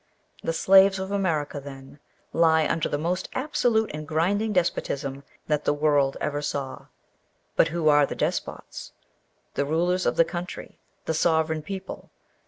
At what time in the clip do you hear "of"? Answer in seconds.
0.97-1.11, 10.07-10.15